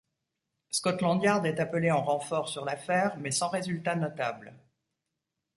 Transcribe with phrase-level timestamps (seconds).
[0.71, 4.55] Scotland Yard est appelé en renfort sur l'affaire, mais sans résultats notables.